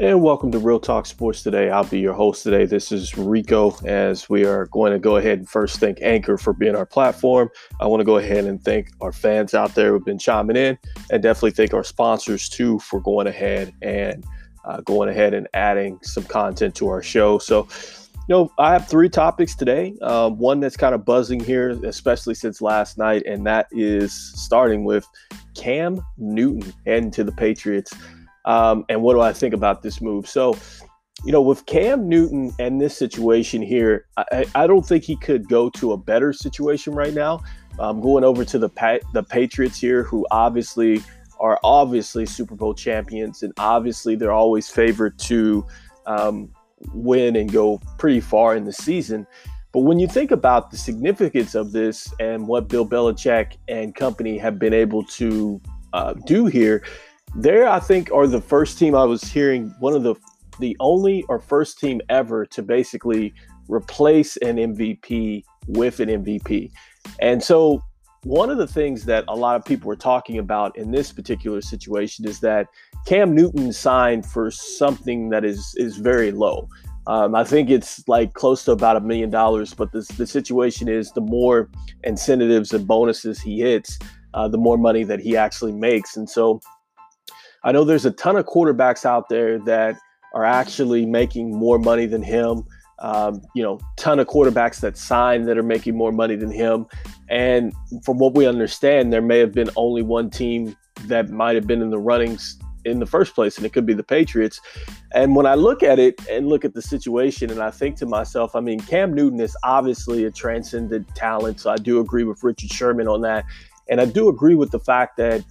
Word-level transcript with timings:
And 0.00 0.22
welcome 0.22 0.50
to 0.52 0.58
Real 0.58 0.80
Talk 0.80 1.04
Sports 1.04 1.42
today. 1.42 1.68
I'll 1.68 1.84
be 1.84 2.00
your 2.00 2.14
host 2.14 2.42
today. 2.42 2.64
This 2.64 2.90
is 2.90 3.18
Rico, 3.18 3.76
as 3.84 4.30
we 4.30 4.46
are 4.46 4.64
going 4.68 4.92
to 4.92 4.98
go 4.98 5.18
ahead 5.18 5.36
and 5.40 5.46
first 5.46 5.78
thank 5.78 6.00
Anchor 6.00 6.38
for 6.38 6.54
being 6.54 6.74
our 6.74 6.86
platform. 6.86 7.50
I 7.82 7.86
want 7.86 8.00
to 8.00 8.06
go 8.06 8.16
ahead 8.16 8.46
and 8.46 8.64
thank 8.64 8.92
our 9.02 9.12
fans 9.12 9.52
out 9.52 9.74
there 9.74 9.90
who've 9.90 10.02
been 10.02 10.18
chiming 10.18 10.56
in, 10.56 10.78
and 11.10 11.22
definitely 11.22 11.50
thank 11.50 11.74
our 11.74 11.84
sponsors 11.84 12.48
too 12.48 12.78
for 12.78 12.98
going 12.98 13.26
ahead 13.26 13.74
and 13.82 14.24
uh, 14.64 14.80
going 14.80 15.10
ahead 15.10 15.34
and 15.34 15.46
adding 15.52 15.98
some 16.00 16.24
content 16.24 16.74
to 16.76 16.88
our 16.88 17.02
show. 17.02 17.36
So, 17.36 17.68
you 18.26 18.34
know, 18.34 18.50
I 18.58 18.72
have 18.72 18.88
three 18.88 19.10
topics 19.10 19.54
today. 19.54 19.94
Um, 20.00 20.38
one 20.38 20.60
that's 20.60 20.78
kind 20.78 20.94
of 20.94 21.04
buzzing 21.04 21.40
here, 21.40 21.78
especially 21.84 22.36
since 22.36 22.62
last 22.62 22.96
night, 22.96 23.24
and 23.26 23.44
that 23.44 23.66
is 23.70 24.14
starting 24.14 24.84
with 24.84 25.06
Cam 25.54 26.00
Newton 26.16 26.72
heading 26.86 27.10
to 27.10 27.22
the 27.22 27.32
Patriots. 27.32 27.92
Um, 28.50 28.84
and 28.88 29.00
what 29.00 29.14
do 29.14 29.20
I 29.20 29.32
think 29.32 29.54
about 29.54 29.80
this 29.80 30.00
move? 30.00 30.28
So, 30.28 30.56
you 31.24 31.30
know, 31.30 31.40
with 31.40 31.66
Cam 31.66 32.08
Newton 32.08 32.52
and 32.58 32.80
this 32.80 32.98
situation 32.98 33.62
here, 33.62 34.06
I, 34.16 34.44
I 34.56 34.66
don't 34.66 34.84
think 34.84 35.04
he 35.04 35.14
could 35.14 35.48
go 35.48 35.70
to 35.70 35.92
a 35.92 35.96
better 35.96 36.32
situation 36.32 36.92
right 36.92 37.14
now. 37.14 37.40
Um, 37.78 38.00
going 38.00 38.24
over 38.24 38.44
to 38.44 38.58
the 38.58 39.00
the 39.12 39.22
Patriots 39.22 39.78
here, 39.78 40.02
who 40.02 40.26
obviously 40.32 41.00
are 41.38 41.60
obviously 41.62 42.26
Super 42.26 42.56
Bowl 42.56 42.74
champions, 42.74 43.44
and 43.44 43.52
obviously 43.56 44.16
they're 44.16 44.32
always 44.32 44.68
favored 44.68 45.16
to 45.20 45.64
um, 46.06 46.50
win 46.92 47.36
and 47.36 47.52
go 47.52 47.80
pretty 47.98 48.20
far 48.20 48.56
in 48.56 48.64
the 48.64 48.72
season. 48.72 49.28
But 49.72 49.80
when 49.80 50.00
you 50.00 50.08
think 50.08 50.32
about 50.32 50.72
the 50.72 50.76
significance 50.76 51.54
of 51.54 51.70
this 51.70 52.12
and 52.18 52.48
what 52.48 52.66
Bill 52.66 52.84
Belichick 52.84 53.58
and 53.68 53.94
company 53.94 54.38
have 54.38 54.58
been 54.58 54.74
able 54.74 55.04
to 55.04 55.60
uh, 55.92 56.14
do 56.26 56.46
here, 56.46 56.82
there, 57.34 57.68
I 57.68 57.80
think, 57.80 58.10
are 58.12 58.26
the 58.26 58.40
first 58.40 58.78
team 58.78 58.94
I 58.94 59.04
was 59.04 59.22
hearing 59.22 59.74
one 59.78 59.94
of 59.94 60.02
the 60.02 60.14
the 60.58 60.76
only 60.78 61.24
or 61.28 61.38
first 61.38 61.78
team 61.78 62.00
ever 62.10 62.44
to 62.44 62.62
basically 62.62 63.32
replace 63.68 64.36
an 64.38 64.56
MVP 64.56 65.42
with 65.68 66.00
an 66.00 66.08
MVP. 66.08 66.70
And 67.20 67.42
so 67.42 67.82
one 68.24 68.50
of 68.50 68.58
the 68.58 68.66
things 68.66 69.06
that 69.06 69.24
a 69.28 69.34
lot 69.34 69.56
of 69.56 69.64
people 69.64 69.88
were 69.88 69.96
talking 69.96 70.38
about 70.38 70.76
in 70.76 70.90
this 70.90 71.12
particular 71.12 71.62
situation 71.62 72.26
is 72.26 72.40
that 72.40 72.66
Cam 73.06 73.34
Newton 73.34 73.72
signed 73.72 74.26
for 74.26 74.50
something 74.50 75.30
that 75.30 75.44
is 75.44 75.74
is 75.76 75.96
very 75.96 76.30
low. 76.30 76.68
Um, 77.06 77.34
I 77.34 77.44
think 77.44 77.70
it's 77.70 78.06
like 78.06 78.34
close 78.34 78.64
to 78.66 78.72
about 78.72 78.96
a 78.96 79.00
million 79.00 79.30
dollars, 79.30 79.72
but 79.72 79.90
the, 79.90 80.06
the 80.18 80.26
situation 80.26 80.86
is 80.86 81.10
the 81.12 81.22
more 81.22 81.70
incentives 82.04 82.72
and 82.74 82.86
bonuses 82.86 83.40
he 83.40 83.60
hits, 83.60 83.98
uh, 84.34 84.48
the 84.48 84.58
more 84.58 84.76
money 84.76 85.02
that 85.04 85.18
he 85.18 85.36
actually 85.36 85.72
makes. 85.72 86.16
And 86.16 86.28
so 86.28 86.60
I 87.62 87.72
know 87.72 87.84
there's 87.84 88.06
a 88.06 88.10
ton 88.10 88.36
of 88.36 88.46
quarterbacks 88.46 89.04
out 89.04 89.28
there 89.28 89.58
that 89.60 89.96
are 90.34 90.44
actually 90.44 91.06
making 91.06 91.54
more 91.54 91.78
money 91.78 92.06
than 92.06 92.22
him. 92.22 92.64
Um, 93.00 93.40
you 93.54 93.62
know, 93.62 93.80
ton 93.96 94.18
of 94.18 94.26
quarterbacks 94.26 94.80
that 94.80 94.98
sign 94.98 95.44
that 95.44 95.56
are 95.56 95.62
making 95.62 95.96
more 95.96 96.12
money 96.12 96.36
than 96.36 96.50
him. 96.50 96.86
And 97.30 97.72
from 98.04 98.18
what 98.18 98.34
we 98.34 98.46
understand, 98.46 99.10
there 99.12 99.22
may 99.22 99.38
have 99.38 99.52
been 99.52 99.70
only 99.76 100.02
one 100.02 100.28
team 100.28 100.76
that 101.06 101.30
might 101.30 101.54
have 101.54 101.66
been 101.66 101.80
in 101.80 101.88
the 101.88 101.98
runnings 101.98 102.58
in 102.84 102.98
the 102.98 103.06
first 103.06 103.34
place, 103.34 103.56
and 103.56 103.66
it 103.66 103.72
could 103.72 103.86
be 103.86 103.94
the 103.94 104.02
Patriots. 104.02 104.60
And 105.14 105.34
when 105.34 105.46
I 105.46 105.54
look 105.54 105.82
at 105.82 105.98
it 105.98 106.20
and 106.28 106.48
look 106.48 106.64
at 106.64 106.74
the 106.74 106.82
situation, 106.82 107.50
and 107.50 107.62
I 107.62 107.70
think 107.70 107.96
to 107.96 108.06
myself, 108.06 108.54
I 108.54 108.60
mean, 108.60 108.80
Cam 108.80 109.14
Newton 109.14 109.40
is 109.40 109.56
obviously 109.64 110.24
a 110.24 110.30
transcendent 110.30 111.08
talent. 111.14 111.60
So 111.60 111.70
I 111.70 111.76
do 111.76 112.00
agree 112.00 112.24
with 112.24 112.42
Richard 112.42 112.70
Sherman 112.70 113.08
on 113.08 113.22
that. 113.22 113.44
And 113.88 114.00
I 114.00 114.04
do 114.04 114.28
agree 114.28 114.54
with 114.54 114.70
the 114.70 114.78
fact 114.78 115.16
that 115.16 115.42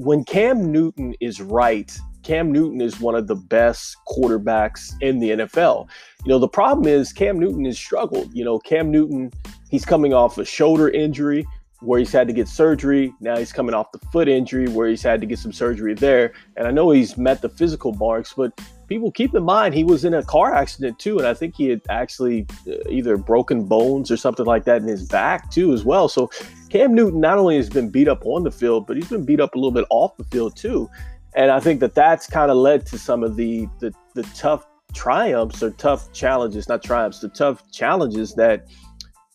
when 0.00 0.24
Cam 0.24 0.72
Newton 0.72 1.14
is 1.20 1.42
right, 1.42 1.94
Cam 2.22 2.50
Newton 2.50 2.80
is 2.80 3.00
one 3.00 3.14
of 3.14 3.26
the 3.26 3.34
best 3.34 3.96
quarterbacks 4.08 4.94
in 5.02 5.18
the 5.18 5.30
NFL. 5.30 5.88
You 6.24 6.30
know, 6.30 6.38
the 6.38 6.48
problem 6.48 6.88
is 6.88 7.12
Cam 7.12 7.38
Newton 7.38 7.66
has 7.66 7.78
struggled. 7.78 8.34
You 8.34 8.44
know, 8.44 8.58
Cam 8.58 8.90
Newton, 8.90 9.30
he's 9.70 9.84
coming 9.84 10.14
off 10.14 10.38
a 10.38 10.44
shoulder 10.44 10.88
injury 10.88 11.46
where 11.80 11.98
he's 11.98 12.12
had 12.12 12.26
to 12.28 12.32
get 12.32 12.48
surgery. 12.48 13.12
Now 13.20 13.36
he's 13.36 13.52
coming 13.52 13.74
off 13.74 13.92
the 13.92 13.98
foot 14.10 14.26
injury 14.26 14.68
where 14.68 14.88
he's 14.88 15.02
had 15.02 15.20
to 15.20 15.26
get 15.26 15.38
some 15.38 15.52
surgery 15.52 15.94
there. 15.94 16.32
And 16.56 16.66
I 16.66 16.70
know 16.70 16.90
he's 16.90 17.18
met 17.18 17.42
the 17.42 17.48
physical 17.50 17.92
marks, 17.94 18.32
but 18.34 18.58
people 18.86 19.10
keep 19.12 19.34
in 19.34 19.44
mind 19.44 19.74
he 19.74 19.84
was 19.84 20.04
in 20.04 20.14
a 20.14 20.22
car 20.22 20.54
accident 20.54 20.98
too. 20.98 21.18
And 21.18 21.26
I 21.26 21.34
think 21.34 21.56
he 21.56 21.68
had 21.68 21.82
actually 21.90 22.46
uh, 22.66 22.88
either 22.88 23.16
broken 23.18 23.64
bones 23.64 24.10
or 24.10 24.16
something 24.16 24.46
like 24.46 24.64
that 24.64 24.80
in 24.80 24.88
his 24.88 25.06
back 25.06 25.50
too, 25.50 25.72
as 25.72 25.84
well. 25.84 26.08
So 26.08 26.30
Cam 26.70 26.94
Newton 26.94 27.20
not 27.20 27.38
only 27.38 27.56
has 27.56 27.68
been 27.68 27.90
beat 27.90 28.08
up 28.08 28.24
on 28.24 28.44
the 28.44 28.50
field, 28.50 28.86
but 28.86 28.96
he's 28.96 29.08
been 29.08 29.24
beat 29.24 29.40
up 29.40 29.54
a 29.54 29.58
little 29.58 29.72
bit 29.72 29.86
off 29.90 30.16
the 30.16 30.24
field 30.24 30.56
too. 30.56 30.88
And 31.34 31.50
I 31.50 31.60
think 31.60 31.80
that 31.80 31.94
that's 31.94 32.26
kind 32.26 32.50
of 32.50 32.56
led 32.56 32.86
to 32.86 32.98
some 32.98 33.22
of 33.22 33.36
the, 33.36 33.68
the, 33.80 33.92
the 34.14 34.22
tough 34.34 34.66
triumphs 34.94 35.62
or 35.62 35.70
tough 35.70 36.12
challenges, 36.12 36.68
not 36.68 36.82
triumphs, 36.82 37.20
the 37.20 37.28
tough 37.28 37.70
challenges 37.70 38.34
that 38.34 38.66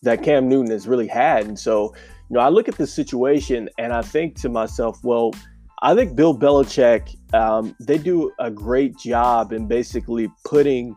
that 0.02 0.22
Cam 0.22 0.48
Newton 0.48 0.70
has 0.70 0.86
really 0.86 1.06
had. 1.06 1.46
And 1.46 1.58
so, 1.58 1.94
you 2.28 2.34
know, 2.34 2.40
I 2.40 2.48
look 2.48 2.68
at 2.68 2.76
the 2.76 2.86
situation 2.86 3.68
and 3.78 3.92
I 3.92 4.02
think 4.02 4.38
to 4.42 4.48
myself, 4.48 5.02
well, 5.02 5.32
I 5.82 5.94
think 5.94 6.14
Bill 6.14 6.36
Belichick, 6.36 7.16
um, 7.34 7.74
they 7.80 7.98
do 7.98 8.30
a 8.38 8.50
great 8.50 8.96
job 8.98 9.52
in 9.52 9.66
basically 9.66 10.30
putting 10.44 10.96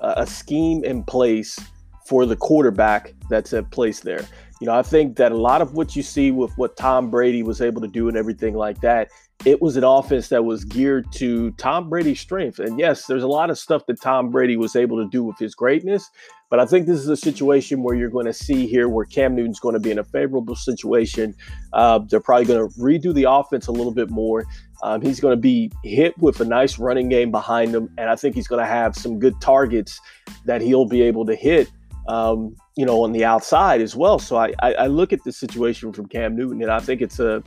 a 0.00 0.26
scheme 0.26 0.84
in 0.84 1.02
place 1.02 1.58
for 2.06 2.24
the 2.24 2.36
quarterback 2.36 3.12
that's 3.28 3.52
at 3.52 3.70
place 3.70 4.00
there. 4.00 4.24
You 4.60 4.66
know, 4.66 4.74
I 4.74 4.82
think 4.82 5.16
that 5.16 5.32
a 5.32 5.36
lot 5.36 5.62
of 5.62 5.74
what 5.74 5.94
you 5.94 6.02
see 6.02 6.30
with 6.30 6.56
what 6.58 6.76
Tom 6.76 7.10
Brady 7.10 7.42
was 7.42 7.60
able 7.60 7.80
to 7.80 7.88
do 7.88 8.08
and 8.08 8.16
everything 8.16 8.54
like 8.54 8.80
that 8.80 9.08
it 9.44 9.62
was 9.62 9.76
an 9.76 9.84
offense 9.84 10.28
that 10.28 10.44
was 10.44 10.64
geared 10.64 11.10
to 11.12 11.52
Tom 11.52 11.88
Brady's 11.88 12.20
strength. 12.20 12.58
And 12.58 12.78
yes, 12.78 13.06
there's 13.06 13.22
a 13.22 13.28
lot 13.28 13.50
of 13.50 13.58
stuff 13.58 13.86
that 13.86 14.00
Tom 14.00 14.30
Brady 14.30 14.56
was 14.56 14.74
able 14.74 14.96
to 15.02 15.08
do 15.08 15.22
with 15.22 15.38
his 15.38 15.54
greatness. 15.54 16.10
But 16.50 16.58
I 16.58 16.66
think 16.66 16.86
this 16.86 16.98
is 16.98 17.08
a 17.08 17.16
situation 17.16 17.82
where 17.82 17.94
you're 17.94 18.10
going 18.10 18.26
to 18.26 18.32
see 18.32 18.66
here 18.66 18.88
where 18.88 19.04
Cam 19.04 19.36
Newton's 19.36 19.60
going 19.60 19.74
to 19.74 19.80
be 19.80 19.90
in 19.90 19.98
a 19.98 20.04
favorable 20.04 20.56
situation. 20.56 21.34
Uh, 21.72 22.00
they're 22.08 22.20
probably 22.20 22.46
going 22.46 22.68
to 22.68 22.74
redo 22.80 23.14
the 23.14 23.30
offense 23.30 23.68
a 23.68 23.72
little 23.72 23.92
bit 23.92 24.10
more. 24.10 24.44
Um, 24.82 25.02
he's 25.02 25.20
going 25.20 25.32
to 25.32 25.40
be 25.40 25.70
hit 25.84 26.16
with 26.18 26.40
a 26.40 26.44
nice 26.44 26.78
running 26.78 27.08
game 27.08 27.30
behind 27.30 27.74
him. 27.74 27.90
And 27.96 28.10
I 28.10 28.16
think 28.16 28.34
he's 28.34 28.48
going 28.48 28.62
to 28.62 28.68
have 28.68 28.96
some 28.96 29.18
good 29.18 29.40
targets 29.40 30.00
that 30.46 30.62
he'll 30.62 30.86
be 30.86 31.02
able 31.02 31.26
to 31.26 31.34
hit. 31.34 31.68
Um, 32.08 32.56
you 32.74 32.86
know, 32.86 33.04
on 33.04 33.12
the 33.12 33.22
outside 33.22 33.82
as 33.82 33.94
well. 33.94 34.18
So 34.18 34.36
I, 34.36 34.54
I, 34.60 34.72
I 34.72 34.86
look 34.86 35.12
at 35.12 35.22
the 35.24 35.32
situation 35.32 35.92
from 35.92 36.06
Cam 36.06 36.34
Newton, 36.34 36.62
and 36.62 36.70
I 36.70 36.80
think 36.80 37.02
it's 37.02 37.20
a 37.20 37.42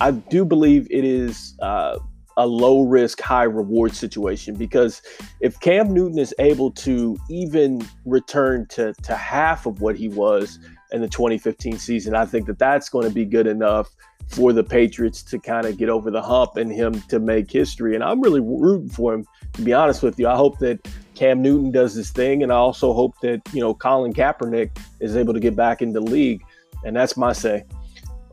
I 0.00 0.10
do 0.10 0.44
believe 0.44 0.86
it 0.90 1.04
is 1.04 1.54
uh, 1.62 1.98
a 2.36 2.46
low 2.46 2.82
risk, 2.82 3.20
high 3.20 3.44
reward 3.44 3.94
situation 3.94 4.54
because 4.54 5.00
if 5.40 5.58
Cam 5.60 5.92
Newton 5.94 6.18
is 6.18 6.34
able 6.38 6.70
to 6.72 7.16
even 7.30 7.86
return 8.04 8.66
to, 8.68 8.92
to 8.92 9.16
half 9.16 9.64
of 9.64 9.80
what 9.80 9.96
he 9.96 10.08
was 10.08 10.58
in 10.92 11.00
the 11.00 11.08
2015 11.08 11.78
season, 11.78 12.14
I 12.14 12.26
think 12.26 12.46
that 12.46 12.58
that's 12.58 12.90
going 12.90 13.08
to 13.08 13.14
be 13.14 13.24
good 13.24 13.46
enough 13.46 13.88
for 14.28 14.52
the 14.52 14.62
Patriots 14.62 15.22
to 15.22 15.38
kind 15.38 15.66
of 15.66 15.78
get 15.78 15.88
over 15.88 16.10
the 16.10 16.20
hump 16.20 16.56
and 16.56 16.70
him 16.70 17.00
to 17.02 17.18
make 17.18 17.50
history. 17.50 17.94
And 17.94 18.04
I'm 18.04 18.20
really 18.20 18.40
rooting 18.40 18.90
for 18.90 19.14
him, 19.14 19.24
to 19.54 19.62
be 19.62 19.72
honest 19.72 20.02
with 20.02 20.18
you. 20.18 20.28
I 20.28 20.36
hope 20.36 20.58
that 20.58 20.86
Cam 21.16 21.42
Newton 21.42 21.72
does 21.72 21.94
his 21.94 22.10
thing, 22.10 22.42
and 22.42 22.52
I 22.52 22.56
also 22.56 22.92
hope 22.92 23.18
that, 23.22 23.40
you 23.52 23.60
know, 23.60 23.74
Colin 23.74 24.12
Kaepernick 24.12 24.78
is 25.00 25.16
able 25.16 25.34
to 25.34 25.40
get 25.40 25.56
back 25.56 25.82
in 25.82 25.92
the 25.92 26.00
league. 26.00 26.42
And 26.84 26.94
that's 26.94 27.16
my 27.16 27.32
say. 27.32 27.64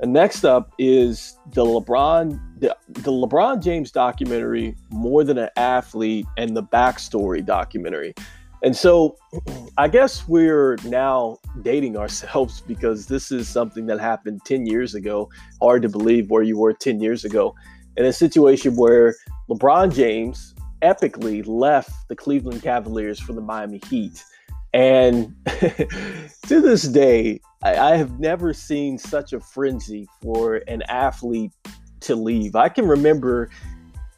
And 0.01 0.11
next 0.11 0.43
up 0.43 0.73
is 0.77 1.37
the 1.53 1.63
LeBron 1.63 2.39
the, 2.59 2.75
the 2.89 3.11
LeBron 3.11 3.63
James 3.63 3.91
documentary, 3.91 4.75
More 4.89 5.23
Than 5.23 5.37
an 5.37 5.49
Athlete, 5.55 6.25
and 6.37 6.55
the 6.55 6.63
backstory 6.63 7.45
documentary. 7.45 8.13
And 8.63 8.75
so 8.75 9.17
I 9.77 9.87
guess 9.87 10.27
we're 10.27 10.77
now 10.85 11.37
dating 11.61 11.97
ourselves 11.97 12.61
because 12.67 13.07
this 13.07 13.31
is 13.31 13.47
something 13.47 13.85
that 13.87 13.99
happened 13.99 14.41
10 14.45 14.65
years 14.65 14.95
ago. 14.95 15.29
Hard 15.61 15.81
to 15.83 15.89
believe 15.89 16.29
where 16.29 16.43
you 16.43 16.57
were 16.57 16.73
10 16.73 16.99
years 16.99 17.23
ago. 17.25 17.55
In 17.95 18.05
a 18.05 18.13
situation 18.13 18.75
where 18.75 19.15
LeBron 19.49 19.93
James 19.93 20.53
epically 20.83 21.43
left 21.47 21.91
the 22.09 22.15
Cleveland 22.15 22.61
Cavaliers 22.61 23.19
for 23.19 23.33
the 23.33 23.41
Miami 23.41 23.81
Heat. 23.89 24.23
And 24.73 25.35
to 25.45 26.61
this 26.61 26.83
day, 26.83 27.39
I, 27.63 27.93
I 27.93 27.95
have 27.95 28.19
never 28.19 28.53
seen 28.53 28.97
such 28.97 29.33
a 29.33 29.39
frenzy 29.39 30.07
for 30.21 30.61
an 30.67 30.81
athlete 30.83 31.51
to 32.01 32.15
leave. 32.15 32.55
I 32.55 32.69
can 32.69 32.87
remember, 32.87 33.49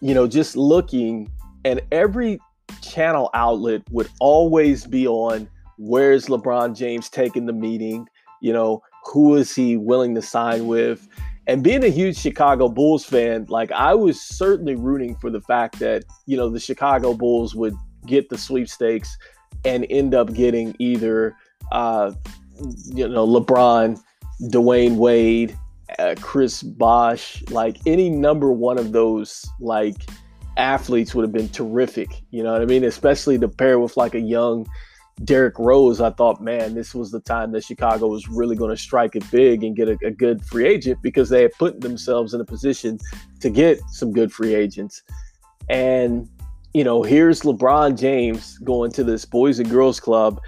you 0.02 0.14
know, 0.14 0.28
just 0.28 0.56
looking, 0.56 1.32
and 1.64 1.82
every 1.92 2.40
channel 2.82 3.30
outlet 3.34 3.84
would 3.92 4.10
always 4.20 4.86
be 4.86 5.08
on 5.08 5.48
where's 5.78 6.28
LeBron 6.28 6.76
James 6.76 7.10
taking 7.10 7.46
the 7.46 7.54
meeting? 7.54 8.08
You 8.42 8.54
know, 8.54 8.82
who 9.06 9.36
is 9.36 9.56
he 9.56 9.78
willing 9.78 10.16
to 10.16 10.22
sign 10.22 10.68
with? 10.68 11.08
And 11.48 11.64
being 11.64 11.84
a 11.84 11.90
huge 11.90 12.18
Chicago 12.18 12.68
Bulls 12.68 13.06
fan, 13.06 13.46
like 13.50 13.72
I 13.72 13.94
was 13.94 14.22
certainly 14.22 14.76
rooting 14.76 15.16
for 15.18 15.30
the 15.30 15.42
fact 15.42 15.80
that, 15.80 16.04
you 16.26 16.36
know, 16.38 16.50
the 16.50 16.60
Chicago 16.60 17.14
Bulls 17.14 17.54
would 17.56 17.76
get 18.06 18.30
the 18.30 18.38
sweepstakes 18.38 19.16
and 19.64 19.86
end 19.90 20.16
up 20.16 20.34
getting 20.34 20.76
either 20.80 21.36
uh, 21.72 22.12
you 22.94 23.08
know, 23.08 23.28
LeBron, 23.28 24.00
Dwyane 24.44 24.96
Wade, 24.96 25.58
uh, 26.00 26.16
Chris 26.20 26.64
Bosh, 26.64 27.44
like 27.50 27.78
any 27.86 28.10
number 28.10 28.52
one 28.52 28.78
of 28.78 28.92
those 28.92 29.46
like 29.60 29.96
athletes 30.58 31.14
would 31.14 31.24
have 31.24 31.32
been 31.32 31.50
terrific. 31.50 32.24
You 32.32 32.44
know 32.44 32.54
what 32.54 32.62
I 32.62 32.66
mean? 32.66 32.84
Especially 32.84 33.38
to 33.40 33.48
pair 33.48 33.80
with 33.80 33.98
like 33.98 34.16
a 34.16 34.20
young 34.20 34.68
Derrick 35.24 35.58
Rose. 35.58 36.02
I 36.02 36.10
thought, 36.10 36.42
man, 36.42 36.74
this 36.74 36.94
was 36.94 37.12
the 37.12 37.22
time 37.22 37.52
that 37.54 37.64
Chicago 37.64 38.08
was 38.08 38.28
really 38.28 38.56
going 38.56 38.72
to 38.72 38.78
strike 38.78 39.16
it 39.16 39.30
big 39.32 39.64
and 39.64 39.76
get 39.76 39.88
a, 39.88 39.98
a 40.04 40.12
good 40.12 40.44
free 40.46 40.68
agent 40.68 41.02
because 41.02 41.30
they 41.30 41.42
had 41.42 41.54
put 41.54 41.82
themselves 41.82 42.34
in 42.34 42.42
a 42.42 42.46
position 42.46 43.00
to 43.40 43.50
get 43.50 43.80
some 43.90 44.12
good 44.12 44.32
free 44.32 44.54
agents. 44.54 45.04
And, 45.70 46.28
you 46.74 46.84
know, 46.84 47.02
here's 47.02 47.42
LeBron 47.42 47.98
James 47.98 48.58
going 48.60 48.92
to 48.92 49.04
this 49.04 49.24
Boys 49.26 49.60
and 49.60 49.70
Girls 49.70 50.00
Club 50.00 50.42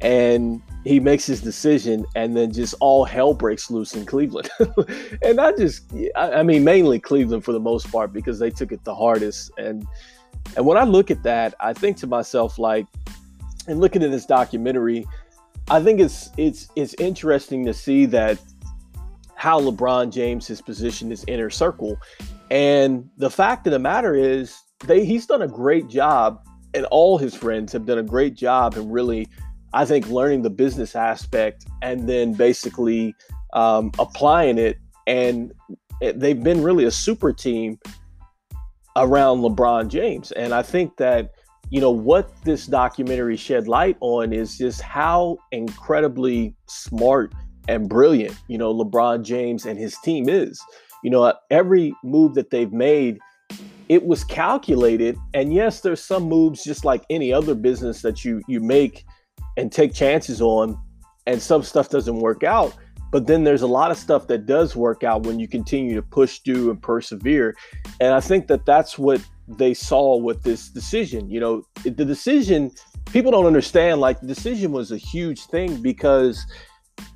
and 0.00 0.60
he 0.84 0.98
makes 0.98 1.26
his 1.26 1.40
decision 1.40 2.04
and 2.16 2.36
then 2.36 2.52
just 2.52 2.74
all 2.80 3.04
hell 3.04 3.34
breaks 3.34 3.70
loose 3.70 3.94
in 3.94 4.04
Cleveland. 4.04 4.50
and 5.22 5.40
I 5.40 5.52
just, 5.52 5.92
I, 6.16 6.42
mean, 6.42 6.64
mainly 6.64 6.98
Cleveland 6.98 7.44
for 7.44 7.52
the 7.52 7.60
most 7.60 7.90
part 7.90 8.12
because 8.12 8.38
they 8.38 8.50
took 8.50 8.72
it 8.72 8.82
the 8.84 8.94
hardest. 8.94 9.52
And, 9.58 9.86
and 10.56 10.66
when 10.66 10.76
I 10.76 10.82
look 10.82 11.12
at 11.12 11.22
that, 11.22 11.54
I 11.60 11.72
think 11.72 11.96
to 11.98 12.08
myself, 12.08 12.58
like, 12.58 12.86
and 13.66 13.80
looking 13.80 14.02
at 14.02 14.10
this 14.10 14.26
documentary, 14.26 15.06
I 15.68 15.82
think 15.82 16.00
it's, 16.00 16.30
it's, 16.36 16.68
it's 16.76 16.94
interesting 16.94 17.64
to 17.66 17.74
see 17.74 18.06
that 18.06 18.38
how 19.36 19.60
LeBron 19.60 20.12
James 20.12 20.48
has 20.48 20.60
positioned 20.60 21.10
his 21.10 21.24
inner 21.26 21.50
circle. 21.50 21.96
And 22.50 23.08
the 23.16 23.30
fact 23.30 23.66
of 23.66 23.72
the 23.72 23.78
matter 23.78 24.14
is, 24.14 24.56
they, 24.86 25.04
he's 25.04 25.26
done 25.26 25.42
a 25.42 25.48
great 25.48 25.88
job, 25.88 26.44
and 26.74 26.84
all 26.86 27.18
his 27.18 27.34
friends 27.34 27.72
have 27.72 27.86
done 27.86 27.98
a 27.98 28.02
great 28.02 28.34
job 28.34 28.76
in 28.76 28.90
really 28.90 29.28
I 29.74 29.84
think 29.84 30.08
learning 30.08 30.42
the 30.42 30.50
business 30.50 30.94
aspect 30.94 31.64
and 31.80 32.08
then 32.08 32.34
basically 32.34 33.14
um, 33.54 33.90
applying 33.98 34.58
it, 34.58 34.78
and 35.06 35.52
they've 36.00 36.42
been 36.42 36.62
really 36.62 36.84
a 36.84 36.90
super 36.90 37.32
team 37.32 37.78
around 38.96 39.38
LeBron 39.38 39.88
James. 39.88 40.30
And 40.32 40.52
I 40.52 40.62
think 40.62 40.96
that, 40.98 41.30
you 41.72 41.80
know, 41.80 41.90
what 41.90 42.30
this 42.44 42.66
documentary 42.66 43.34
shed 43.34 43.66
light 43.66 43.96
on 44.00 44.30
is 44.30 44.58
just 44.58 44.82
how 44.82 45.38
incredibly 45.52 46.54
smart 46.68 47.32
and 47.66 47.88
brilliant, 47.88 48.36
you 48.46 48.58
know, 48.58 48.74
LeBron 48.74 49.22
James 49.22 49.64
and 49.64 49.78
his 49.78 49.96
team 50.04 50.28
is. 50.28 50.60
You 51.02 51.08
know, 51.08 51.32
every 51.50 51.94
move 52.04 52.34
that 52.34 52.50
they've 52.50 52.70
made, 52.70 53.18
it 53.88 54.04
was 54.04 54.22
calculated. 54.22 55.16
And 55.32 55.54
yes, 55.54 55.80
there's 55.80 56.02
some 56.02 56.24
moves 56.24 56.62
just 56.62 56.84
like 56.84 57.04
any 57.08 57.32
other 57.32 57.54
business 57.54 58.02
that 58.02 58.22
you 58.22 58.42
you 58.46 58.60
make 58.60 59.06
and 59.56 59.72
take 59.72 59.94
chances 59.94 60.42
on, 60.42 60.78
and 61.26 61.40
some 61.40 61.62
stuff 61.62 61.88
doesn't 61.88 62.18
work 62.18 62.44
out. 62.44 62.76
But 63.10 63.26
then 63.26 63.44
there's 63.44 63.62
a 63.62 63.66
lot 63.66 63.90
of 63.90 63.96
stuff 63.96 64.26
that 64.26 64.44
does 64.44 64.76
work 64.76 65.04
out 65.04 65.24
when 65.24 65.40
you 65.40 65.48
continue 65.48 65.94
to 65.94 66.02
push 66.02 66.40
through 66.40 66.70
and 66.70 66.82
persevere. 66.82 67.56
And 67.98 68.12
I 68.12 68.20
think 68.20 68.46
that 68.48 68.66
that's 68.66 68.98
what 68.98 69.22
they 69.58 69.74
saw 69.74 70.16
with 70.16 70.42
this 70.42 70.68
decision. 70.68 71.28
You 71.30 71.40
know, 71.40 71.62
the 71.84 72.04
decision, 72.04 72.70
people 73.12 73.30
don't 73.30 73.46
understand, 73.46 74.00
like, 74.00 74.20
the 74.20 74.26
decision 74.26 74.72
was 74.72 74.92
a 74.92 74.96
huge 74.96 75.46
thing 75.46 75.82
because 75.82 76.44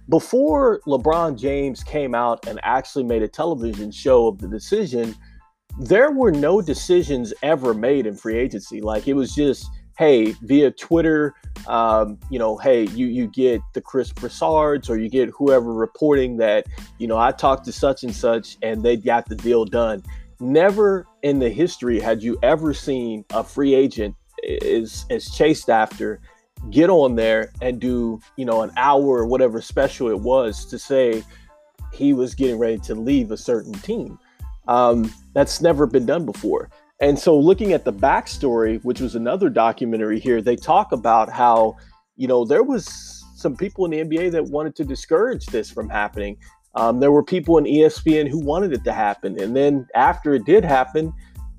before 0.08 0.80
LeBron 0.86 1.38
James 1.38 1.82
came 1.82 2.14
out 2.14 2.46
and 2.46 2.60
actually 2.62 3.04
made 3.04 3.22
a 3.22 3.28
television 3.28 3.90
show 3.90 4.28
of 4.28 4.38
the 4.38 4.48
decision, 4.48 5.14
there 5.80 6.10
were 6.10 6.32
no 6.32 6.62
decisions 6.62 7.34
ever 7.42 7.74
made 7.74 8.06
in 8.06 8.16
free 8.16 8.38
agency. 8.38 8.80
Like, 8.80 9.08
it 9.08 9.14
was 9.14 9.34
just, 9.34 9.68
hey, 9.98 10.32
via 10.42 10.70
Twitter, 10.70 11.34
um, 11.66 12.18
you 12.30 12.38
know, 12.38 12.56
hey, 12.58 12.84
you 12.88 13.06
you 13.06 13.26
get 13.28 13.60
the 13.72 13.80
Chris 13.80 14.12
Broussards 14.12 14.88
or 14.90 14.98
you 14.98 15.08
get 15.08 15.30
whoever 15.30 15.72
reporting 15.72 16.36
that, 16.36 16.66
you 16.98 17.06
know, 17.06 17.18
I 17.18 17.32
talked 17.32 17.64
to 17.64 17.72
such 17.72 18.04
and 18.04 18.14
such 18.14 18.56
and 18.62 18.82
they 18.82 18.96
got 18.96 19.26
the 19.26 19.36
deal 19.36 19.64
done. 19.64 20.02
Never 20.40 21.06
in 21.22 21.38
the 21.38 21.50
history 21.50 21.98
had 22.00 22.22
you 22.22 22.38
ever 22.42 22.74
seen 22.74 23.24
a 23.30 23.42
free 23.42 23.74
agent 23.74 24.14
is 24.42 25.06
is 25.08 25.34
chased 25.34 25.70
after 25.70 26.20
get 26.70 26.90
on 26.90 27.16
there 27.16 27.52
and 27.62 27.80
do 27.80 28.20
you 28.36 28.44
know 28.44 28.62
an 28.62 28.70
hour 28.76 29.02
or 29.02 29.26
whatever 29.26 29.60
special 29.60 30.08
it 30.08 30.18
was 30.18 30.66
to 30.66 30.78
say 30.78 31.24
he 31.92 32.12
was 32.12 32.34
getting 32.34 32.58
ready 32.58 32.78
to 32.78 32.94
leave 32.94 33.30
a 33.30 33.36
certain 33.36 33.72
team 33.72 34.18
um, 34.68 35.10
that's 35.32 35.60
never 35.60 35.86
been 35.86 36.04
done 36.04 36.26
before 36.26 36.68
and 37.00 37.18
so, 37.18 37.38
looking 37.38 37.72
at 37.72 37.84
the 37.84 37.92
backstory, 37.92 38.82
which 38.82 39.00
was 39.00 39.14
another 39.14 39.50
documentary 39.50 40.18
here, 40.18 40.40
they 40.40 40.56
talk 40.56 40.92
about 40.92 41.30
how, 41.30 41.76
you 42.16 42.26
know, 42.26 42.44
there 42.44 42.62
was 42.62 43.22
some 43.36 43.54
people 43.54 43.84
in 43.84 43.90
the 43.90 44.16
NBA 44.18 44.30
that 44.32 44.44
wanted 44.44 44.74
to 44.76 44.84
discourage 44.84 45.44
this 45.46 45.70
from 45.70 45.90
happening. 45.90 46.38
Um, 46.76 47.00
there 47.00 47.10
were 47.10 47.22
people 47.22 47.58
in 47.58 47.64
ESPN 47.64 48.28
who 48.28 48.38
wanted 48.38 48.72
it 48.72 48.84
to 48.84 48.92
happen. 48.92 49.40
And 49.40 49.56
then 49.56 49.88
after 49.94 50.34
it 50.34 50.44
did 50.44 50.64
happen, 50.64 51.12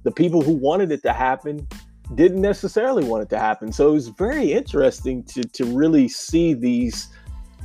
the 0.04 0.12
people 0.12 0.42
who 0.42 0.54
wanted 0.54 0.92
it 0.92 1.02
to 1.04 1.12
happen 1.12 1.68
didn't 2.16 2.42
necessarily 2.42 3.04
want 3.04 3.24
it 3.24 3.30
to 3.30 3.40
happen. 3.40 3.72
So 3.72 3.90
it 3.90 3.94
was 3.94 4.08
very 4.10 4.54
interesting 4.54 5.24
to, 5.26 5.42
to 5.42 5.66
really 5.66 6.08
see 6.08 6.54
these 6.54 7.10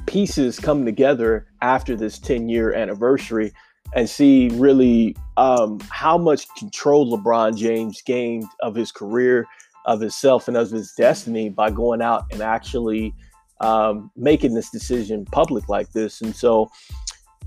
pieces 0.06 0.58
come 0.58 0.84
together 0.84 1.46
after 1.60 1.94
this 1.94 2.19
10 2.19 2.49
year 2.49 2.72
anniversary 2.72 3.52
and 3.94 4.08
see 4.08 4.48
really 4.55 5.14
um, 5.37 5.78
how 5.90 6.16
much 6.16 6.46
control 6.56 7.16
LeBron 7.16 7.56
James 7.56 8.02
gained 8.02 8.46
of 8.60 8.75
his 8.75 8.90
career, 8.90 9.46
of 9.84 10.00
himself, 10.00 10.48
and 10.48 10.56
of 10.56 10.70
his 10.70 10.93
destiny 10.94 11.50
by 11.50 11.70
going 11.70 12.00
out 12.00 12.25
and 12.32 12.40
actually 12.40 13.14
um, 13.60 14.10
making 14.16 14.55
this 14.55 14.70
decision 14.70 15.25
public 15.26 15.69
like 15.69 15.93
this. 15.93 16.20
And 16.20 16.34
so, 16.34 16.70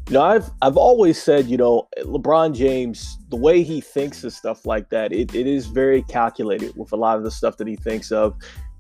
you 0.08 0.14
know, 0.14 0.22
I've 0.22 0.50
I've 0.62 0.78
always 0.78 1.22
said, 1.22 1.48
you 1.48 1.58
know, 1.58 1.88
LeBron 2.00 2.56
James, 2.56 3.18
the 3.30 3.36
way 3.36 3.64
he 3.64 3.82
thinks 3.82 4.24
of 4.24 4.34
stuff 4.34 4.66
like 4.66 4.90
that, 4.90 5.12
it, 5.12 5.34
it 5.34 5.48
is 5.48 5.66
very 5.66 6.04
calculated 6.04 6.76
with 6.78 6.92
a 6.92 6.96
lot 6.96 7.18
of 7.18 7.24
the 7.24 7.32
stuff 7.32 7.58
that 7.58 7.68
he 7.68 7.76
thinks 7.76 8.12
of. 8.12 8.36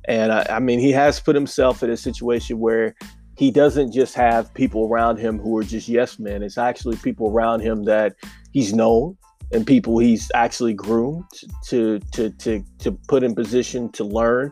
And 0.07 0.31
I, 0.31 0.45
I 0.49 0.59
mean, 0.59 0.79
he 0.79 0.91
has 0.91 1.19
put 1.19 1.35
himself 1.35 1.81
in 1.81 1.89
a 1.89 1.97
situation 1.97 2.59
where 2.59 2.93
he 3.37 3.49
doesn't 3.49 3.91
just 3.91 4.13
have 4.13 4.53
people 4.53 4.87
around 4.87 5.17
him 5.17 5.39
who 5.39 5.57
are 5.57 5.63
just 5.63 5.87
yes 5.87 6.19
men. 6.19 6.43
It's 6.43 6.59
actually 6.59 6.97
people 6.97 7.31
around 7.31 7.61
him 7.61 7.83
that 7.85 8.15
he's 8.51 8.73
known 8.73 9.17
and 9.51 9.65
people 9.65 9.97
he's 9.97 10.31
actually 10.35 10.73
groomed 10.73 11.23
to 11.67 11.99
to 12.11 12.29
to 12.31 12.63
to 12.79 12.91
put 13.07 13.23
in 13.23 13.33
position 13.35 13.91
to 13.93 14.03
learn 14.03 14.51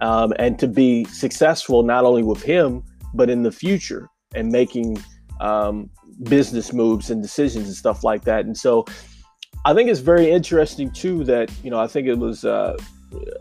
um, 0.00 0.32
and 0.38 0.58
to 0.58 0.68
be 0.68 1.04
successful 1.06 1.82
not 1.82 2.04
only 2.04 2.22
with 2.22 2.42
him 2.42 2.82
but 3.14 3.30
in 3.30 3.42
the 3.42 3.52
future 3.52 4.08
and 4.34 4.50
making 4.50 5.02
um, 5.40 5.88
business 6.22 6.72
moves 6.72 7.10
and 7.10 7.22
decisions 7.22 7.66
and 7.66 7.76
stuff 7.76 8.04
like 8.04 8.24
that. 8.24 8.44
And 8.46 8.56
so 8.56 8.84
I 9.64 9.74
think 9.74 9.90
it's 9.90 10.00
very 10.00 10.30
interesting 10.30 10.90
too 10.90 11.24
that 11.24 11.50
you 11.62 11.70
know 11.70 11.80
I 11.80 11.86
think 11.86 12.06
it 12.06 12.18
was. 12.18 12.44
Uh, 12.44 12.76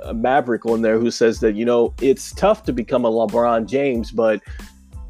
a 0.03 0.13
Maverick 0.13 0.67
on 0.67 0.83
there 0.83 0.99
who 0.99 1.09
says 1.09 1.39
that 1.39 1.55
you 1.55 1.65
know 1.65 1.95
it's 1.99 2.31
tough 2.33 2.61
to 2.65 2.73
become 2.73 3.05
a 3.05 3.09
LeBron 3.09 3.65
James, 3.65 4.11
but 4.11 4.39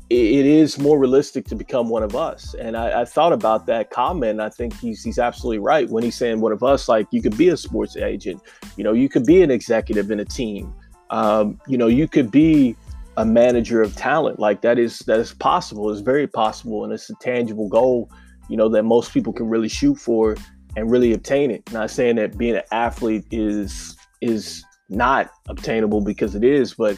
it 0.09 0.45
is 0.45 0.77
more 0.77 0.99
realistic 0.99 1.45
to 1.45 1.55
become 1.55 1.89
one 1.89 2.03
of 2.03 2.15
us. 2.15 2.53
And 2.59 2.77
I, 2.77 3.01
I, 3.01 3.05
thought 3.05 3.33
about 3.33 3.65
that 3.67 3.89
comment. 3.89 4.39
I 4.39 4.49
think 4.49 4.77
he's 4.77 5.03
he's 5.03 5.17
absolutely 5.17 5.59
right 5.59 5.89
when 5.89 6.03
he's 6.03 6.15
saying 6.15 6.39
one 6.39 6.51
of 6.51 6.61
us. 6.61 6.87
Like 6.87 7.07
you 7.11 7.21
could 7.21 7.37
be 7.37 7.49
a 7.49 7.57
sports 7.57 7.95
agent, 7.97 8.41
you 8.77 8.83
know, 8.83 8.93
you 8.93 9.09
could 9.09 9.25
be 9.25 9.41
an 9.41 9.49
executive 9.49 10.11
in 10.11 10.19
a 10.19 10.25
team, 10.25 10.73
um, 11.09 11.59
you 11.67 11.77
know, 11.77 11.87
you 11.87 12.07
could 12.07 12.31
be 12.31 12.75
a 13.17 13.25
manager 13.25 13.81
of 13.81 13.95
talent. 13.95 14.39
Like 14.39 14.61
that 14.61 14.79
is 14.79 14.99
that 14.99 15.19
is 15.19 15.33
possible. 15.33 15.91
It's 15.91 16.01
very 16.01 16.27
possible, 16.27 16.83
and 16.83 16.93
it's 16.93 17.09
a 17.09 17.15
tangible 17.15 17.69
goal, 17.69 18.11
you 18.49 18.57
know, 18.57 18.69
that 18.69 18.83
most 18.83 19.13
people 19.13 19.33
can 19.33 19.47
really 19.47 19.69
shoot 19.69 19.95
for 19.95 20.35
and 20.75 20.89
really 20.89 21.13
obtain 21.13 21.51
it. 21.51 21.71
Not 21.71 21.91
saying 21.91 22.15
that 22.15 22.37
being 22.37 22.55
an 22.55 22.63
athlete 22.71 23.25
is 23.31 23.97
is 24.21 24.63
not 24.89 25.31
obtainable 25.47 26.01
because 26.01 26.35
it 26.35 26.43
is, 26.43 26.73
but 26.73 26.97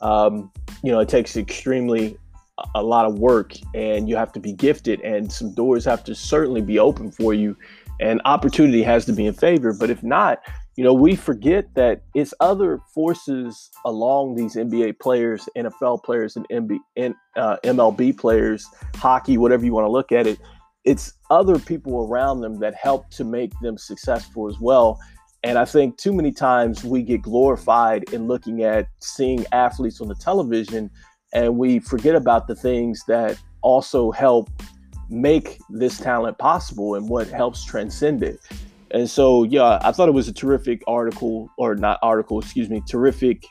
um, 0.00 0.50
you 0.82 0.90
know, 0.90 1.00
it 1.00 1.08
takes 1.08 1.36
extremely 1.36 2.18
a 2.74 2.82
lot 2.82 3.06
of 3.06 3.18
work 3.18 3.54
and 3.74 4.08
you 4.08 4.16
have 4.16 4.32
to 4.32 4.40
be 4.40 4.52
gifted 4.52 5.00
and 5.00 5.32
some 5.32 5.54
doors 5.54 5.84
have 5.84 6.04
to 6.04 6.14
certainly 6.14 6.60
be 6.60 6.78
open 6.78 7.10
for 7.10 7.34
you 7.34 7.56
and 8.00 8.20
opportunity 8.24 8.82
has 8.82 9.04
to 9.04 9.12
be 9.12 9.26
in 9.26 9.34
favor 9.34 9.72
but 9.72 9.90
if 9.90 10.02
not 10.02 10.42
you 10.76 10.84
know 10.84 10.94
we 10.94 11.14
forget 11.14 11.74
that 11.74 12.02
it's 12.14 12.32
other 12.40 12.78
forces 12.94 13.70
along 13.84 14.34
these 14.34 14.56
nba 14.56 14.98
players 15.00 15.48
nfl 15.56 16.02
players 16.02 16.36
and 16.36 16.46
uh, 17.36 17.56
mlb 17.64 18.18
players 18.18 18.66
hockey 18.96 19.38
whatever 19.38 19.64
you 19.64 19.72
want 19.72 19.84
to 19.84 19.90
look 19.90 20.12
at 20.12 20.26
it 20.26 20.38
it's 20.84 21.14
other 21.30 21.58
people 21.58 22.08
around 22.08 22.40
them 22.40 22.58
that 22.58 22.74
help 22.74 23.08
to 23.10 23.24
make 23.24 23.52
them 23.60 23.76
successful 23.78 24.48
as 24.48 24.58
well 24.60 24.98
and 25.42 25.58
i 25.58 25.64
think 25.64 25.96
too 25.96 26.12
many 26.12 26.32
times 26.32 26.84
we 26.84 27.02
get 27.02 27.22
glorified 27.22 28.04
in 28.12 28.26
looking 28.26 28.62
at 28.62 28.88
seeing 29.00 29.44
athletes 29.52 30.00
on 30.00 30.08
the 30.08 30.14
television 30.16 30.90
and 31.32 31.56
we 31.56 31.78
forget 31.78 32.14
about 32.14 32.46
the 32.46 32.54
things 32.54 33.02
that 33.08 33.38
also 33.62 34.10
help 34.10 34.50
make 35.08 35.58
this 35.70 35.98
talent 35.98 36.38
possible 36.38 36.94
and 36.94 37.08
what 37.08 37.28
helps 37.28 37.64
transcend 37.64 38.22
it. 38.22 38.40
And 38.92 39.08
so, 39.08 39.44
yeah, 39.44 39.78
I 39.82 39.92
thought 39.92 40.08
it 40.08 40.12
was 40.12 40.28
a 40.28 40.32
terrific 40.32 40.82
article, 40.86 41.50
or 41.56 41.74
not 41.74 41.98
article, 42.02 42.38
excuse 42.38 42.68
me, 42.68 42.82
terrific 42.86 43.46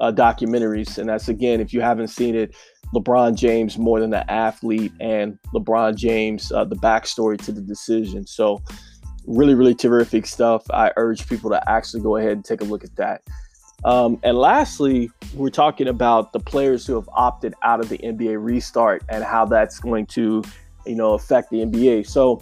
uh, 0.00 0.12
documentaries. 0.12 0.98
And 0.98 1.08
that's 1.08 1.28
again, 1.28 1.60
if 1.60 1.72
you 1.72 1.80
haven't 1.80 2.08
seen 2.08 2.34
it, 2.34 2.54
LeBron 2.94 3.34
James 3.34 3.78
more 3.78 4.00
than 4.00 4.12
an 4.14 4.24
athlete, 4.28 4.92
and 5.00 5.38
LeBron 5.54 5.96
James, 5.96 6.52
uh, 6.52 6.64
the 6.64 6.76
backstory 6.76 7.40
to 7.44 7.52
the 7.52 7.60
decision. 7.60 8.26
So, 8.26 8.62
really, 9.26 9.54
really 9.54 9.74
terrific 9.74 10.26
stuff. 10.26 10.64
I 10.70 10.92
urge 10.96 11.28
people 11.28 11.50
to 11.50 11.68
actually 11.68 12.02
go 12.02 12.16
ahead 12.16 12.32
and 12.32 12.44
take 12.44 12.60
a 12.60 12.64
look 12.64 12.84
at 12.84 12.94
that. 12.96 13.22
Um, 13.84 14.18
and 14.22 14.38
lastly, 14.38 15.10
we're 15.34 15.50
talking 15.50 15.88
about 15.88 16.32
the 16.32 16.40
players 16.40 16.86
who 16.86 16.94
have 16.94 17.08
opted 17.12 17.54
out 17.62 17.80
of 17.80 17.88
the 17.88 17.98
NBA 17.98 18.42
restart 18.42 19.02
and 19.08 19.24
how 19.24 19.44
that's 19.46 19.80
going 19.80 20.06
to, 20.06 20.42
you 20.86 20.94
know, 20.94 21.14
affect 21.14 21.50
the 21.50 21.58
NBA. 21.58 22.06
So, 22.06 22.40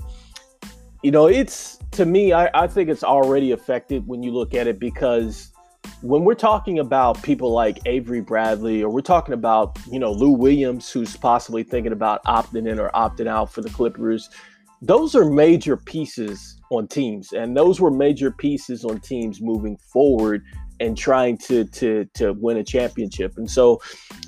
you 1.05 1.11
know, 1.11 1.27
it's 1.27 1.79
to 1.91 2.07
me, 2.07 2.33
I, 2.33 2.49
I 2.55 2.67
think 2.67 2.89
it's 2.89 3.05
already 3.05 3.53
affected 3.53 4.07
when 4.07 4.23
you 4.23 4.33
look 4.33 4.55
at 4.55 4.67
it 4.67 4.79
because 4.79 5.51
when 6.01 6.25
we're 6.25 6.35
talking 6.35 6.79
about 6.79 7.23
people 7.23 7.53
like 7.53 7.79
Avery 7.85 8.23
Bradley 8.23 8.83
or 8.83 8.89
we're 8.89 9.03
talking 9.03 9.35
about, 9.35 9.79
you 9.93 9.99
know, 9.99 10.11
Lou 10.11 10.31
Williams, 10.31 10.91
who's 10.91 11.15
possibly 11.15 11.63
thinking 11.63 11.93
about 11.93 12.25
opting 12.25 12.67
in 12.67 12.81
or 12.81 12.89
opting 12.95 13.27
out 13.27 13.53
for 13.53 13.61
the 13.61 13.69
Clippers, 13.69 14.31
those 14.81 15.15
are 15.15 15.27
major 15.27 15.77
pieces 15.77 16.59
on 16.71 16.89
teams. 16.89 17.35
And 17.35 17.55
those 17.55 17.83
were 17.83 17.91
major 17.91 18.31
pieces 18.31 18.83
on 18.83 18.99
teams 19.01 19.43
moving 19.43 19.77
forward 19.93 20.43
and 20.85 20.97
trying 20.97 21.39
to 21.39 21.65
to 21.65 22.05
to 22.15 22.33
win 22.35 22.57
a 22.57 22.65
championship. 22.65 23.37
And 23.37 23.51
so 23.51 23.81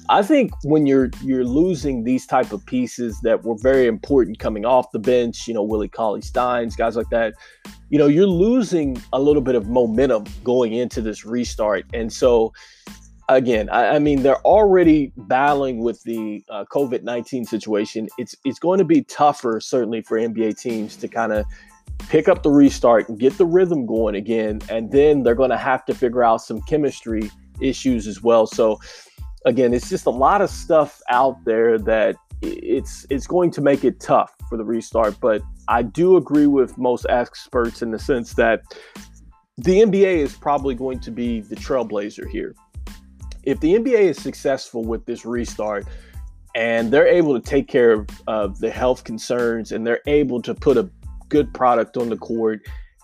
I 0.09 0.23
think 0.23 0.53
when 0.65 0.87
you're 0.87 1.11
you're 1.23 1.45
losing 1.45 2.05
these 2.05 2.27
type 2.27 2.53
of 2.53 2.65
pieces 2.67 3.21
that 3.23 3.45
were 3.45 3.57
very 3.61 3.87
important 3.87 4.39
coming 4.39 4.65
off 4.65 4.91
the 4.93 4.99
bench, 4.99 5.47
you 5.47 5.55
know, 5.55 5.63
Willie 5.63 5.89
Cauley 5.89 6.23
Steins, 6.23 6.77
guys 6.77 6.97
like 6.97 7.11
that, 7.11 7.35
you 7.91 7.99
know, 7.99 8.07
you're 8.07 8.27
losing 8.27 9.01
a 9.13 9.21
little 9.21 9.43
bit 9.43 9.55
of 9.55 9.69
momentum 9.69 10.25
going 10.43 10.73
into 10.73 11.01
this 11.01 11.25
restart. 11.25 11.85
And 11.93 12.13
so 12.13 12.53
again, 13.29 13.69
I, 13.71 13.97
I 13.97 13.99
mean, 13.99 14.23
they're 14.23 14.41
already 14.43 15.13
battling 15.17 15.81
with 15.81 16.03
the 16.05 16.45
uh, 16.49 16.65
COVID 16.73 17.03
nineteen 17.03 17.45
situation. 17.45 18.09
It's 18.19 18.35
it's 18.45 18.59
going 18.59 18.79
to 18.79 18.85
be 18.85 19.03
tougher, 19.03 19.61
certainly, 19.61 20.03
for 20.03 20.19
NBA 20.19 20.59
teams 20.59 20.97
to 20.97 21.09
kind 21.09 21.33
of 21.33 21.45
pick 21.99 22.29
up 22.29 22.43
the 22.43 22.51
restart 22.51 23.09
and 23.09 23.19
get 23.19 23.37
the 23.39 23.47
rhythm 23.47 23.87
going 23.87 24.15
again. 24.15 24.61
And 24.69 24.91
then 24.91 25.23
they're 25.23 25.35
going 25.35 25.51
to 25.51 25.59
have 25.59 25.85
to 25.87 25.95
figure 25.95 26.23
out 26.23 26.39
some 26.43 26.61
chemistry 26.63 27.31
issues 27.61 28.07
as 28.07 28.23
well. 28.23 28.47
So, 28.47 28.79
again, 29.45 29.75
it's 29.75 29.89
just 29.89 30.07
a 30.07 30.11
lot 30.11 30.41
of 30.41 30.51
stuff 30.51 31.01
out 31.11 31.45
there 31.45 31.79
that 31.79 32.17
it's 32.43 33.07
it's 33.09 33.27
going 33.27 33.51
to 33.51 33.61
make 33.61 33.85
it 33.85 34.01
tough 34.01 34.35
for 34.49 34.57
the 34.57 34.65
restart. 34.65 35.19
But 35.21 35.43
I 35.69 35.83
do 35.83 36.17
agree 36.17 36.47
with 36.47 36.77
most 36.79 37.07
experts 37.09 37.83
in 37.83 37.91
the 37.91 37.99
sense 37.99 38.35
that 38.35 38.63
the 39.59 39.81
NBA 39.81 40.19
is 40.19 40.35
probably 40.35 40.75
going 40.75 41.01
to 41.01 41.11
be 41.11 41.41
the 41.41 41.57
trailblazer 41.57 42.29
here. 42.29 42.55
If 43.43 43.61
the 43.61 43.75
NBA 43.75 44.01
is 44.01 44.19
successful 44.19 44.85
with 44.85 45.07
this 45.07 45.25
restart, 45.25 45.87
and 46.57 46.91
they're 46.91 47.07
able 47.07 47.39
to 47.39 47.41
take 47.41 47.69
care 47.69 47.93
of, 47.93 48.09
of 48.27 48.59
the 48.61 48.71
health 48.71 49.05
concerns 49.05 49.73
and 49.73 49.87
they're 49.87 50.01
able 50.07 50.41
to 50.41 50.55
put 50.55 50.79
a 50.79 50.91
good 51.29 51.53
product 51.55 51.97
on 51.97 52.09
the 52.09 52.17
court. 52.17 52.61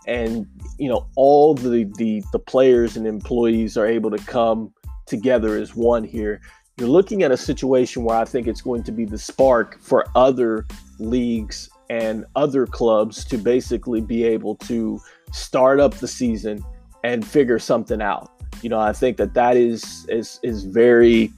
And 0.06 0.46
you 0.78 0.88
know 0.88 1.06
all 1.16 1.54
the 1.54 1.90
the 1.96 2.22
the 2.32 2.38
players 2.38 2.96
and 2.96 3.06
employees 3.06 3.76
are 3.76 3.86
able 3.86 4.10
to 4.10 4.18
come 4.24 4.72
together 5.06 5.56
as 5.56 5.76
one 5.76 6.04
here. 6.04 6.40
You're 6.78 6.88
looking 6.88 7.22
at 7.22 7.30
a 7.30 7.36
situation 7.36 8.02
where 8.02 8.16
i 8.16 8.24
think 8.24 8.48
it's 8.48 8.62
going 8.62 8.82
to 8.84 8.92
be 8.92 9.04
the 9.04 9.18
spark 9.18 9.80
for 9.80 10.06
other 10.16 10.66
leagues 10.98 11.68
and 11.90 12.24
other 12.34 12.66
clubs 12.66 13.24
to 13.26 13.36
basically 13.36 14.00
be 14.00 14.24
able 14.24 14.56
to 14.56 14.98
start 15.32 15.78
up 15.78 15.94
the 15.94 16.08
season 16.08 16.64
and 17.04 17.26
figure 17.26 17.58
something 17.58 18.00
out. 18.00 18.30
You 18.62 18.70
know 18.70 18.80
i 18.80 18.92
think 18.92 19.16
that 19.18 19.34
that 19.34 19.56
is 19.56 20.06
is 20.08 20.40
is 20.42 20.64
very 20.64 21.32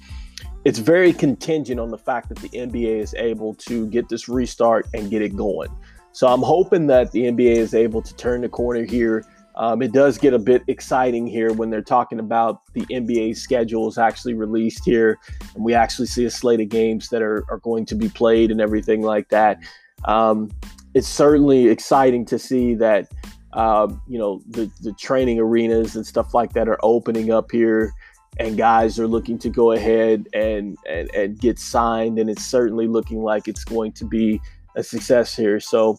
it's 0.65 0.79
very 0.79 1.13
contingent 1.13 1.79
on 1.79 1.91
the 1.91 1.99
fact 1.99 2.29
that 2.31 2.39
the 2.39 2.49
nba 2.51 3.01
is 3.01 3.15
able 3.15 3.55
to 3.55 3.87
get 3.89 4.09
this 4.09 4.29
restart 4.29 4.87
and 4.95 5.11
get 5.11 5.23
it 5.23 5.37
going 5.37 5.71
so 6.15 6.29
I'm 6.29 6.43
hoping 6.43 6.87
that 6.87 7.11
the 7.11 7.25
NBA 7.25 7.57
is 7.57 7.75
able 7.75 8.01
to 8.01 8.15
turn 8.15 8.43
the 8.43 8.49
corner 8.49 8.85
here. 8.85 9.25
Um, 9.57 9.83
it 9.83 9.91
does 9.93 10.17
get 10.17 10.33
a 10.33 10.39
bit 10.39 10.63
exciting 10.69 11.27
here 11.27 11.53
when 11.53 11.71
they're 11.71 11.83
talking 11.83 12.21
about 12.21 12.63
the 12.73 12.83
NBA 12.83 13.37
schedule 13.37 13.89
is 13.89 13.99
actually 13.99 14.35
released 14.35 14.85
here, 14.85 15.19
and 15.57 15.65
we 15.65 15.75
actually 15.75 16.07
see 16.07 16.25
a 16.25 16.31
slate 16.31 16.61
of 16.61 16.69
games 16.69 17.09
that 17.09 17.21
are, 17.21 17.45
are 17.51 17.59
going 17.59 17.85
to 17.87 17.97
be 17.97 18.09
played 18.09 18.53
and 18.53 18.61
everything 18.61 19.03
like 19.03 19.29
that. 19.31 19.59
Um, 20.05 20.53
it's 20.95 21.09
certainly 21.09 21.67
exciting 21.67 22.25
to 22.27 22.39
see 22.39 22.77
that 22.77 23.11
um, 23.53 24.01
you 24.09 24.19
know 24.19 24.41
the 24.47 24.71
the 24.83 24.93
training 24.93 25.41
arenas 25.41 25.97
and 25.97 26.07
stuff 26.07 26.33
like 26.33 26.53
that 26.53 26.69
are 26.69 26.79
opening 26.85 27.33
up 27.33 27.51
here, 27.51 27.93
and 28.39 28.57
guys 28.57 29.01
are 29.01 29.09
looking 29.09 29.37
to 29.41 29.51
go 29.51 29.73
ahead 29.73 30.29
and 30.33 30.79
and, 30.89 31.13
and 31.13 31.41
get 31.41 31.59
signed, 31.59 32.21
and 32.21 32.31
it's 32.31 32.45
certainly 32.45 32.87
looking 32.87 33.21
like 33.21 33.49
it's 33.49 33.65
going 33.65 33.91
to 33.93 34.05
be 34.05 34.41
a 34.77 34.83
success 34.83 35.35
here. 35.37 35.61
So, 35.61 35.97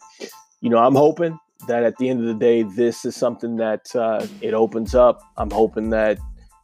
you 0.62 0.70
know, 0.70 0.78
I'm 0.78 0.96
hoping 0.96 1.38
that 1.68 1.84
at 1.84 1.98
the 1.98 2.10
end 2.10 2.20
of 2.22 2.28
the 2.28 2.34
day, 2.34 2.64
this 2.64 3.06
is 3.06 3.16
something 3.16 3.56
that 3.58 3.96
uh, 3.96 4.26
it 4.42 4.54
opens 4.54 4.96
up. 4.96 5.22
I'm 5.38 5.50
hoping 5.52 5.90
that, 5.92 6.20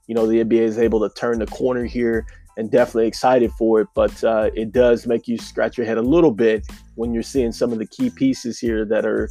you 0.08 0.16
know, 0.16 0.28
the 0.28 0.44
NBA 0.44 0.62
is 0.62 0.78
able 0.78 1.00
to 1.08 1.14
turn 1.16 1.40
the 1.40 1.48
corner 1.48 1.86
here 1.86 2.26
and 2.58 2.70
definitely 2.70 3.08
excited 3.08 3.52
for 3.54 3.82
it. 3.82 3.88
But 3.96 4.24
uh, 4.24 4.52
it 4.54 4.72
does 4.72 5.08
make 5.08 5.28
you 5.28 5.38
scratch 5.38 5.78
your 5.78 5.88
head 5.88 5.98
a 5.98 6.02
little 6.02 6.32
bit 6.32 6.66
when 6.96 7.14
you're 7.14 7.24
seeing 7.24 7.52
some 7.52 7.72
of 7.72 7.80
the 7.80 7.88
key 7.88 8.10
pieces 8.10 8.60
here 8.60 8.86
that 8.86 9.06
are 9.06 9.28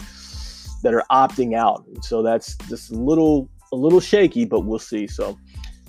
that 0.82 0.94
are 0.94 1.04
opting 1.10 1.54
out. 1.54 1.84
So 2.02 2.22
that's 2.22 2.56
just 2.68 2.90
a 2.90 2.94
little 2.94 3.48
a 3.72 3.76
little 3.76 4.00
shaky, 4.00 4.44
but 4.44 4.60
we'll 4.60 4.78
see. 4.78 5.06
So 5.06 5.38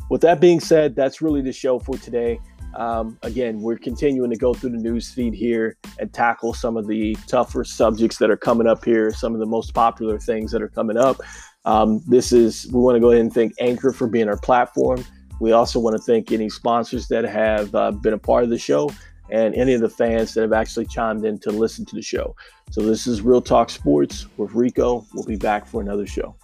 with 0.10 0.22
that 0.22 0.42
being 0.42 0.60
said, 0.60 0.96
that's 0.96 1.22
really 1.22 1.42
the 1.42 1.54
show 1.54 1.80
for 1.80 1.98
today. 1.98 2.40
Um, 2.76 3.18
again, 3.24 3.62
we're 3.62 3.78
continuing 3.78 4.30
to 4.30 4.38
go 4.38 4.54
through 4.54 4.72
the 4.72 4.78
news 4.78 5.12
feed 5.12 5.34
here 5.34 5.78
and 6.00 6.12
tackle 6.14 6.54
some 6.54 6.78
of 6.78 6.88
the 6.88 7.16
tougher 7.28 7.64
subjects 7.64 8.18
that 8.18 8.30
are 8.30 8.38
coming 8.38 8.68
up 8.68 8.86
here, 8.86 9.12
some 9.12 9.34
of 9.34 9.40
the 9.40 9.46
most 9.46 9.74
popular 9.74 10.18
things 10.18 10.52
that 10.52 10.62
are 10.62 10.70
coming 10.70 10.98
up. 10.98 11.18
Um, 11.66 12.02
this 12.08 12.32
is, 12.32 12.70
we 12.72 12.80
want 12.80 12.96
to 12.96 13.00
go 13.00 13.12
ahead 13.12 13.22
and 13.22 13.34
thank 13.34 13.54
Anchor 13.60 13.92
for 13.92 14.08
being 14.08 14.28
our 14.28 14.38
platform. 14.38 15.04
We 15.40 15.52
also 15.52 15.80
want 15.80 15.96
to 15.98 16.02
thank 16.02 16.32
any 16.32 16.50
sponsors 16.50 17.08
that 17.08 17.24
have 17.26 17.74
uh, 17.76 17.92
been 17.92 18.14
a 18.14 18.20
part 18.20 18.44
of 18.44 18.50
the 18.50 18.60
show 18.60 18.92
and 19.32 19.56
any 19.56 19.74
of 19.74 19.82
the 19.82 19.90
fans 19.90 20.34
that 20.34 20.42
have 20.42 20.54
actually 20.54 20.86
chimed 20.86 21.26
in 21.26 21.40
to 21.40 21.52
listen 21.52 21.86
to 21.86 21.96
the 21.96 22.02
show. 22.02 22.36
So, 22.70 22.82
this 22.82 23.08
is 23.08 23.22
Real 23.22 23.42
Talk 23.42 23.70
Sports 23.70 24.28
with 24.38 24.54
Rico. 24.54 25.06
We'll 25.14 25.26
be 25.26 25.38
back 25.38 25.66
for 25.66 25.82
another 25.82 26.06
show. 26.06 26.36